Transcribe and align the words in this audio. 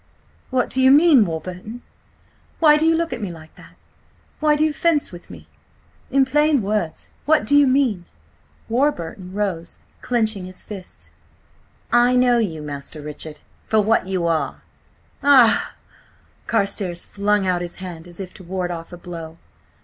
"What 0.49 0.71
do 0.71 0.81
you 0.81 0.89
mean, 0.89 1.25
Warburton? 1.25 1.83
Why 2.57 2.75
do 2.75 2.87
you 2.87 2.95
look 2.95 3.13
at 3.13 3.21
me 3.21 3.29
like 3.29 3.53
that? 3.53 3.75
Why 4.39 4.55
do 4.55 4.63
you 4.63 4.73
fence 4.73 5.11
with 5.11 5.29
me? 5.29 5.45
In 6.09 6.25
plain 6.25 6.63
words, 6.63 7.11
what 7.25 7.45
do 7.45 7.55
you 7.55 7.67
mean?" 7.67 8.05
Warburton 8.67 9.31
rose, 9.31 9.77
clenching 10.01 10.45
his 10.45 10.63
hands. 10.67 11.11
"I 11.93 12.15
know 12.15 12.39
you, 12.39 12.63
Master 12.63 12.99
Richard, 12.99 13.41
for 13.67 13.79
what 13.83 14.07
you 14.07 14.25
are!" 14.25 14.63
"Ah!" 15.21 15.75
Carstares 16.47 17.05
flung 17.05 17.45
out 17.45 17.61
his 17.61 17.75
hand 17.75 18.07
as 18.07 18.19
if 18.19 18.33
to 18.33 18.43
ward 18.43 18.71
off 18.71 18.91
a 18.91 18.97
blow. 18.97 19.37